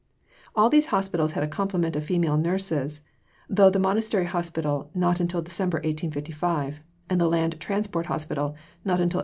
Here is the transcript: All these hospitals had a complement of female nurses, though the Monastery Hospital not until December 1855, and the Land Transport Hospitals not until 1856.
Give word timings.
All 0.55 0.71
these 0.71 0.87
hospitals 0.87 1.33
had 1.33 1.43
a 1.43 1.47
complement 1.47 1.95
of 1.95 2.03
female 2.03 2.35
nurses, 2.35 3.01
though 3.47 3.69
the 3.69 3.77
Monastery 3.77 4.25
Hospital 4.25 4.89
not 4.95 5.19
until 5.19 5.43
December 5.43 5.77
1855, 5.77 6.81
and 7.07 7.21
the 7.21 7.27
Land 7.27 7.59
Transport 7.59 8.07
Hospitals 8.07 8.55
not 8.83 8.99
until 8.99 9.19
1856. 9.19 9.19